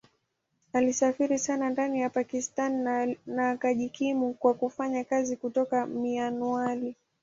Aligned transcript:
Alisafiri 0.73 1.39
sana 1.39 1.69
ndani 1.69 1.99
ya 2.01 2.09
Pakistan 2.09 2.83
na 3.27 3.49
akajikimu 3.49 4.33
kwa 4.33 4.53
kufanya 4.53 5.03
kazi 5.03 5.35
kutoka 5.37 5.85
Mianwali. 5.85 6.95